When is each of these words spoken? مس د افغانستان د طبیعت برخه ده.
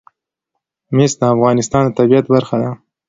مس 0.95 1.11
د 1.19 1.21
افغانستان 1.35 1.83
د 1.85 1.89
طبیعت 1.99 2.25
برخه 2.35 2.55
ده. 2.61 2.71